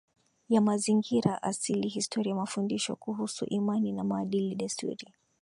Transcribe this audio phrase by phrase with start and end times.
[0.49, 5.07] ya mazingira asili historia mafundisho kuhusu imani na maadili desturi